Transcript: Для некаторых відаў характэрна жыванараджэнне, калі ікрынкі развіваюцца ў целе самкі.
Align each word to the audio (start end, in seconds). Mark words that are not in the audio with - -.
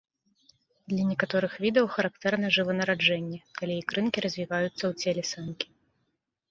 Для 0.93 1.03
некаторых 1.09 1.53
відаў 1.65 1.89
характэрна 1.97 2.47
жыванараджэнне, 2.57 3.39
калі 3.61 3.73
ікрынкі 3.83 4.19
развіваюцца 4.27 4.75
ў 4.87 4.93
целе 5.05 5.23
самкі. 5.37 5.67